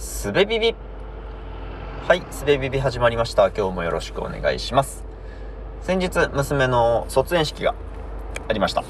[0.00, 0.74] すべビビ
[2.08, 3.50] はい、すべビビ始まりました。
[3.50, 5.04] 今日もよろしくお願いします。
[5.82, 7.74] 先日、娘の卒園式が
[8.48, 8.82] ありました。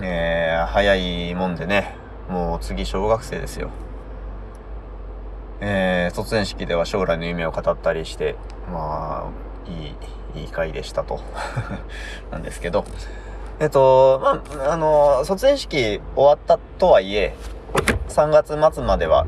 [0.00, 1.96] えー、早いもんでね、
[2.28, 3.70] もう次小学生ですよ。
[5.60, 8.36] えー、卒園式では将来の夢を語ったりして、
[8.72, 9.28] ま
[9.66, 11.18] あ、いい、いい回でしたと。
[12.30, 12.84] なんですけど、
[13.58, 17.34] えっと、まあ、あの、卒園式終わったとはいえ、
[18.08, 19.26] 3月末までは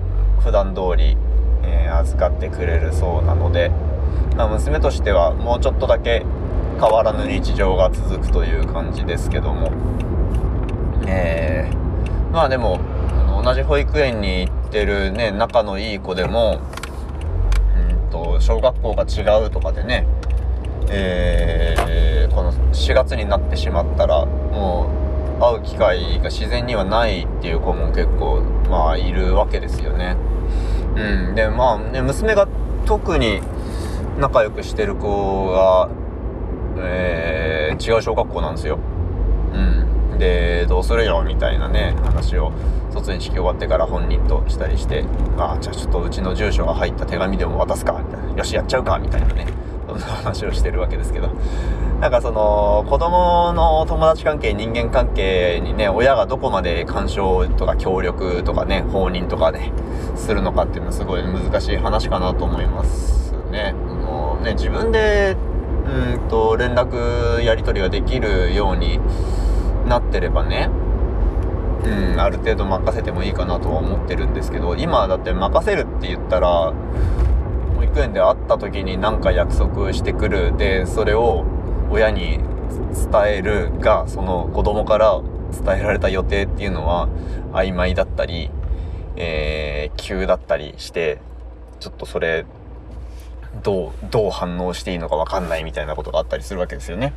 [0.48, 1.14] 普段通り、
[1.62, 3.70] えー預かってくれるそうなので、
[4.36, 6.24] まあ、娘としてはもうちょっとだけ
[6.80, 9.70] 変わらぬ日常が続くという感じですけども、
[11.06, 12.78] えーまあでも
[13.10, 16.60] あの同じ保育園に行ってるね仲のいい子でも
[17.90, 20.06] うんと小学校が違うとかでね
[20.90, 24.88] えーこの4月になってしまったらも
[25.38, 30.16] う会う機会が自然にはないっていう子も結構まあいるわけですよね。
[30.98, 32.48] うん、でまあね娘が
[32.87, 33.41] 特に
[34.18, 35.88] 仲良くしてる子が、
[36.79, 38.79] えー違う小学校なんですよ。
[39.55, 41.23] うん、でどうするよ？
[41.24, 42.51] みたいなね話を
[42.90, 45.05] 卒園式終わってから本人としたりして
[45.38, 49.46] 「あじゃあちょっとうちの住所が入った手紙でも渡すか」みたいな「よしやっちゃうか」みたいなね。
[49.87, 51.29] そんな話をしてるわけですけど。
[52.01, 59.73] なんかその子供の友達関係人間関係にね親がどこまで干渉とか協力とかね放任とかね
[60.15, 63.73] するのかっていうのはすごい難しい話かなと思いますね。
[63.73, 65.37] もうね自分で
[65.87, 69.00] うんと連絡やり取りができるように
[69.88, 70.71] なってればね
[71.84, 76.75] うん、ある程度任せてもいいかなとは思ってるんですけど今だって任せるって言ったら
[77.77, 81.47] 保育園で会った時に何か約束してくるでそれを
[81.91, 82.38] 親に
[83.10, 85.20] 伝えるがその子供から
[85.53, 87.08] 伝えられた予定っていうのは
[87.53, 88.50] 曖昧だったり、
[89.16, 91.19] えー急だったりして
[91.81, 92.47] ちょっとそれ
[93.62, 97.12] どうどう反応していいのか分かんないみたいなことがあったりするわけですよね。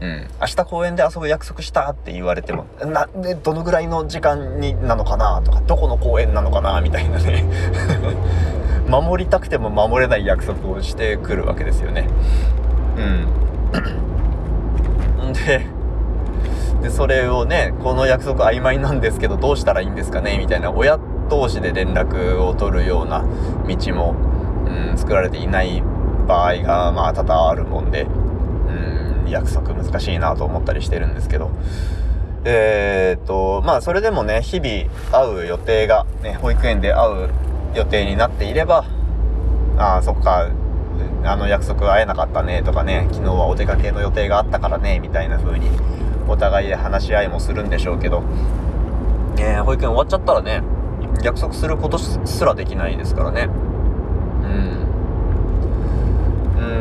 [0.00, 7.44] うん、明日公園で遊ぶ約束したって言われてもなでどのぐらいの時間になのかなとかどこの公園なのかなみたいなね
[8.88, 12.08] 守りたくても守れない約束をしてくるわけですよね。
[16.82, 23.24] でそれをねこの約束曖昧なんですけどどうしたらいいんですかねみたいな親同士で連絡を取るような
[23.66, 24.14] 道も、
[24.66, 25.82] うん、作られていない
[26.28, 28.06] 場合がまあ多々あるもんで。
[28.68, 31.50] うん約束難しいなと思ったりしてるんですけど
[32.44, 37.30] え、っとまあそれでもね日々会う予定が、ね、保育園で会う
[37.74, 38.84] 予定になっていれば
[39.78, 40.48] ああそっか
[41.24, 45.70] あの約束会えなかったねとかね昨日はお出かけの予定があったからねみたいな風に
[46.28, 48.22] お互いで話し合いもするんでしょうけど、
[49.36, 50.62] ね、保育園終わっちゃったらね
[51.22, 53.48] 約束することすらできないですからね。
[54.42, 54.84] うん。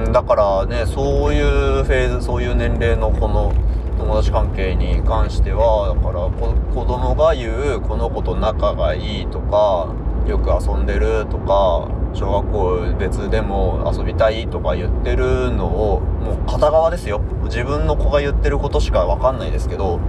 [0.05, 3.53] うん、だからねそういうフェーズそういう年齢のこの
[3.97, 9.93] 友達関係に関してはだからこ子供が言うこの子と仲がいいとか
[10.27, 17.21] よく遊んでるとか小学校別でも遊びたいとか言ってるのをもう片側ですよ。
[17.45, 19.99] 自分の子が言ってることしか分かんないですけど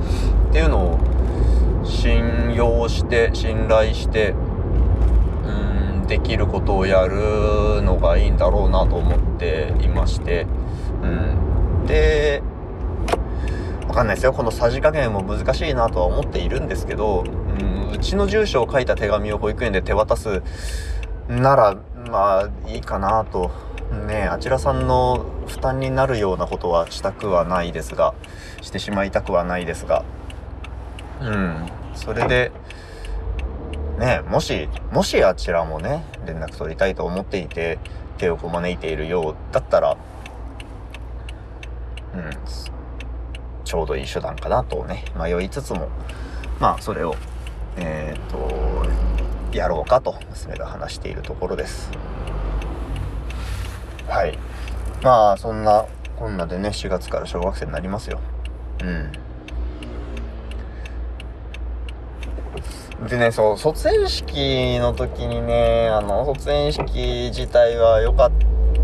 [0.51, 0.99] っていうのを
[1.85, 4.35] 信用して信頼して
[5.45, 10.47] うんできることをやるのがいいんだろうなと思っていまして、
[11.03, 12.43] うん、で
[13.94, 14.32] わかんないですよ。
[14.32, 20.43] このさじ加減も難しいなとは思っているんですけど、うん、うちの住所を書いた手紙を保育園で手渡す
[21.28, 21.77] なら
[22.10, 23.53] まあいいかなと。
[24.09, 28.15] ねあちらさんの負担になるようなことはしたくはないですが
[28.62, 30.05] してしまいたくはないですが。
[31.21, 31.66] うん。
[31.94, 32.50] それで
[34.00, 37.78] ねもしもしあちらもね連絡取りたいと思っていて
[38.19, 39.97] 手をこまねいているようだったら
[42.15, 42.84] うん。
[43.65, 45.89] ちょうどいい手段かなとね迷いつつも
[46.61, 47.17] まあそれを
[47.77, 51.91] えっ、とやろうかと娘が話しているところです。
[54.09, 54.38] はい。
[55.03, 55.87] まあそんな
[56.17, 58.21] こんなでね4月から小学生になりますよ。
[58.83, 59.12] うん。
[63.09, 68.31] でね、そう、卒園式の時にね、あの、卒園式自体は良かっ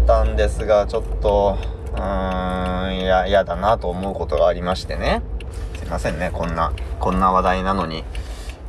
[0.06, 1.56] たんですが、ちょっと、
[1.94, 5.22] うーん、いや、嫌だなと思うことがありましてね。
[5.78, 8.04] すいませんね、こんな、こんな話題なのに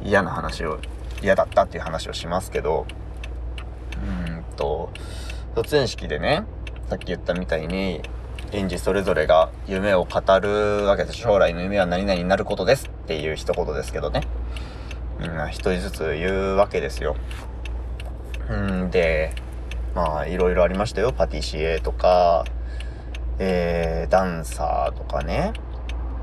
[0.03, 0.79] 嫌な話を、
[1.21, 2.85] 嫌だったっていう話をしますけど、
[3.95, 4.89] うーんと、
[5.55, 6.43] 卒園式でね、
[6.89, 8.01] さっき言ったみたいに、
[8.51, 11.17] 園児それぞれが夢を語るわけです。
[11.17, 14.21] 将来の夢は何々になることですっていう一言ですけどね。
[15.19, 17.15] みんな一人ずつ言うわけですよ。
[18.49, 19.33] うんで
[19.95, 22.43] まあいろいろありましたよパティシエとか
[23.43, 25.51] えー、ダンサーとかね。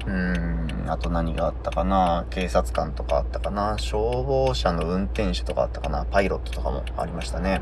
[0.06, 2.25] うんあと何があったかな。
[2.31, 3.76] 警察官とかあったかな。
[3.76, 6.06] 消防車の運転手とかあったかな。
[6.06, 7.61] パイロットとかもありましたね。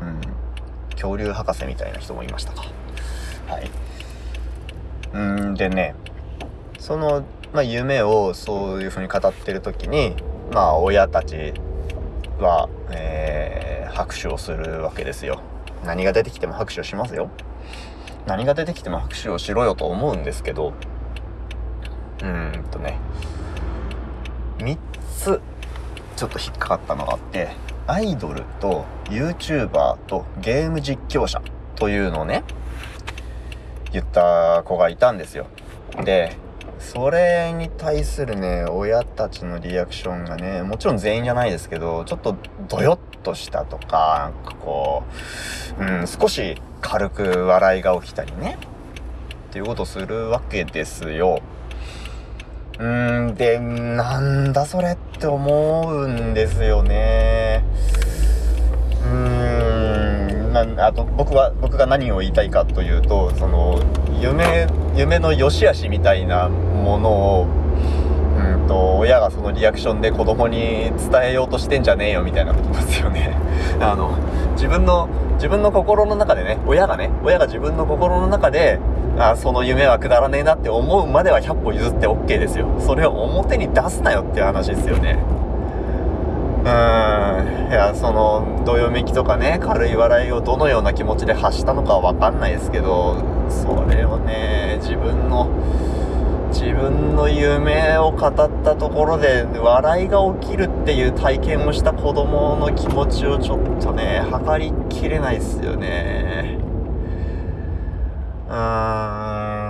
[0.00, 0.20] うん。
[0.90, 2.64] 恐竜博士みたいな人もいましたか。
[3.46, 3.70] はい。
[5.14, 5.94] うんでね
[6.80, 10.16] その、まあ、夢をそういう風に語ってる時に
[10.52, 11.54] まあ親たち
[12.40, 15.40] は、えー、拍手をするわけですよ。
[15.84, 17.30] 何が出てきても拍手をしますよ。
[18.26, 20.72] 何が出てきても拍手をしろよと思うんですけど。
[22.20, 22.98] うーんとね。
[24.58, 24.78] 3
[25.16, 25.40] つ
[26.16, 27.48] ちょっと引っかかったのがあって
[27.86, 31.42] アイドルと YouTuber とゲーム実況者
[31.74, 32.44] というのをね
[33.90, 35.46] 言った子がいたんですよ。
[36.04, 36.36] で
[36.82, 42.36] それに対するね親たちのリアクションがねもちろん全員じゃないですけどちょっと
[42.68, 45.04] ドヨッとしたとかなんかこ
[45.78, 48.58] う、うん、少し軽く笑いが起きたりね
[49.50, 51.40] っていうことするわけですよ。
[52.78, 57.62] うんでなんだそれって思うんですよね。
[59.02, 63.80] うーんなあと僕は僕が何を言いたいかというとその
[64.20, 64.44] 夢
[65.02, 67.10] 夢の良し悪しみたいなもの
[67.40, 67.46] を
[68.38, 73.36] うんと親がそのリアクションで子供に伝えようとしてんじゃねえよみたいなことですよね。
[73.80, 74.16] あの
[74.54, 78.78] 自分の自分の心の中でね親がね親が自分の心の中で
[79.18, 82.68] あその夢はくだらねえなって思うまでは100歩譲って OK ですよ。
[82.78, 85.18] それを表に出すなよっていう話ですよね。
[86.62, 87.72] うーん。
[87.72, 93.16] いやそのどよめきとかね軽い笑いをどのような気持ちで発したのかは分かんないですけど
[93.48, 95.48] それをね自分の
[96.50, 106.58] 自分の夢を語ったところで笑いが起きるっていう体験をした子供の気持ちをちょっとね測りきれないっすよね。
[108.50, 109.61] うーん。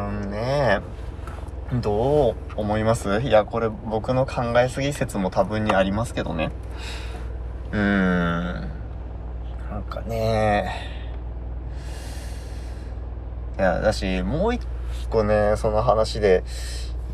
[1.81, 3.21] どう思います？
[3.23, 6.51] いやこれ僕の考えすぎ説も多分にありますけどね。
[7.73, 8.71] うーん。
[9.71, 10.91] なんかね。
[13.59, 14.63] いやだしもう一
[15.09, 16.45] 個ねその話で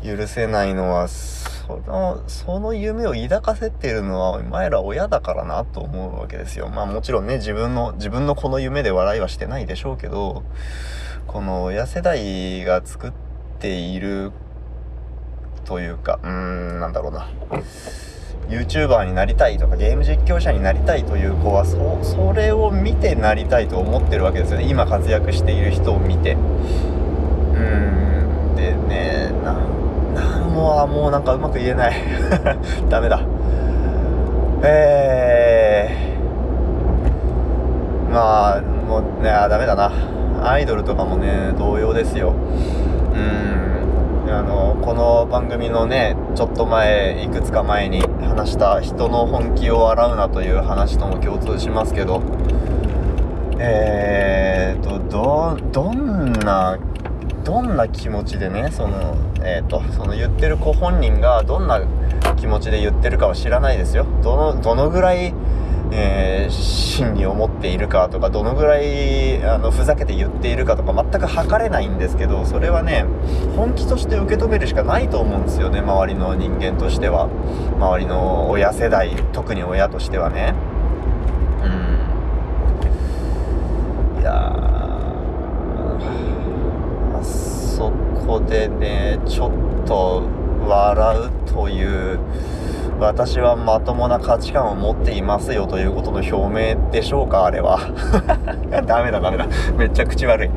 [0.03, 6.67] 許せないのはそのその夢を抱かせてるのはお前ら親だからなと思うわけですよ。
[6.67, 10.43] まあもちろんね自分の自分のこの夢で笑いはしてないでしょうけど
[11.27, 13.13] この親世代が作っ
[13.59, 14.31] ている
[15.69, 17.27] というかうーんなんだろうな。
[18.49, 24.67] YouTuber になりたいとかゲーム実況者になりたいという子はそそれを見てなりたいと思ってるわけですよね。
[24.67, 26.33] 今活躍している人を見て。
[26.33, 26.39] うー
[28.53, 29.53] んでねな
[30.19, 31.93] なんももうなんかうまく言えない。
[32.89, 33.21] ダメだ。
[34.63, 39.91] えー、まあもうねあダメだな。
[40.41, 42.33] アイドルとかもね同様ですよ。
[43.13, 43.78] うん。
[44.31, 52.21] あのこの番組のねちょっと前いくつか前に話した人の本気を洗うなという話とも共通しますけど
[53.59, 56.77] えーとどどんな
[57.43, 61.81] どんな気持ちでねそのえーとその言ってる子本人がどんな
[62.37, 64.05] 気持ちで言ってるかは知らないですよ。
[64.23, 65.33] どのどのぐらい
[65.91, 73.05] えー、真に思っているかとかどのぐらいあのふざけて言っているかとか全く測れないんですけどそれはね
[73.55, 77.29] 本気として受け止めるしかないと思うんですよね周りの人間としては。
[77.79, 80.53] 周りの親世代特に親としてはね。
[81.63, 81.67] う
[84.17, 84.21] ん。
[84.21, 87.91] いやーそ
[88.25, 90.23] こでねちょっと
[90.67, 92.19] 笑うという
[92.99, 97.79] 私はまともな価値観を持っていますよということの表明でしょうかあれは。
[98.85, 99.47] ダメだダメだ。
[99.77, 100.49] めっちゃ口悪い。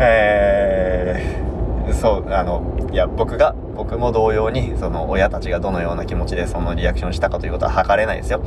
[0.00, 8.40] えー、そうあのいや僕が僕も同様にその親たちがどのような気持ちでそのリアクションしたかということは測れないですよ。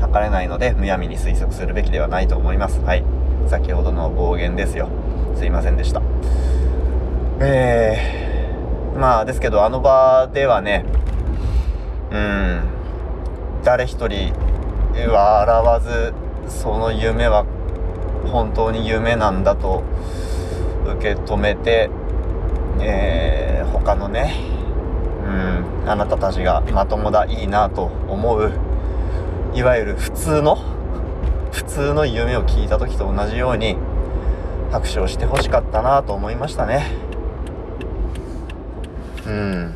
[0.00, 2.80] 測れないのでむやみに推測するべきではないと思います。
[2.84, 3.04] はい。
[3.46, 4.88] 先ほどの暴言ですよ。
[5.36, 6.02] すいませんでした。
[7.40, 10.84] えー、まあですけどあの場ではね
[12.10, 12.77] うん。
[13.68, 14.32] 誰一人
[14.94, 16.14] 笑わず
[16.48, 17.44] その夢は
[18.32, 19.84] 本当に夢なんだと
[20.96, 21.90] 受け止めて、
[22.80, 24.36] えー、他のね、
[25.22, 28.52] うん、あなたたちがまともだいいなと思う
[29.52, 30.56] いわゆる普通の
[31.52, 33.76] 普通の夢を聞いた時と同じように
[34.72, 36.86] 拍手をしてほしかったなと思いましたね。
[39.26, 39.74] うんなん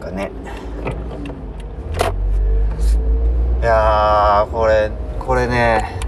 [0.00, 0.32] かね
[3.62, 4.90] いやこれ
[5.20, 6.00] これね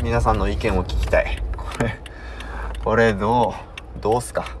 [0.00, 1.42] 皆さんの意見を聞きたい。
[1.56, 1.98] これ
[2.84, 3.52] これど
[3.98, 4.56] うどうすか？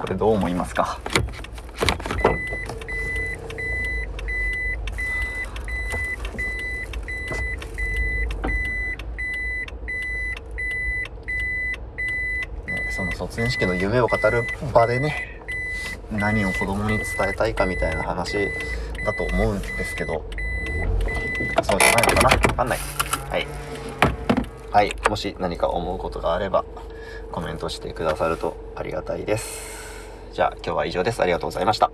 [0.00, 0.98] これどう思いますか？
[12.90, 14.42] その卒園式の夢を語る
[14.74, 15.40] 場でね
[16.10, 18.48] 何を子供に伝えたいかみたいな話
[19.04, 20.24] だと思うんですけど。
[21.62, 22.78] そうじゃないのかなわかんない。
[23.30, 23.46] はい。
[24.70, 24.92] はい。
[25.08, 26.64] もし何か思うことがあれば
[27.32, 29.88] コメントしてくださるとありがたいです。
[30.32, 31.20] じゃあ今日は以上です。
[31.20, 31.90] ありがとうございました。